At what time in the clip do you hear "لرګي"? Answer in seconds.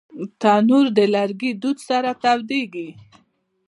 1.13-1.51